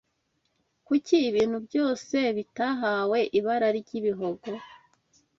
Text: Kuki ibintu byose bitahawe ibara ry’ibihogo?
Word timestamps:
Kuki 0.87 1.15
ibintu 1.29 1.57
byose 1.67 2.15
bitahawe 2.37 3.19
ibara 3.39 3.67
ry’ibihogo? 3.79 4.49